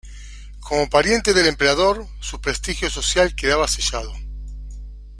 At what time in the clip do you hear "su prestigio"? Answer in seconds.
2.21-2.89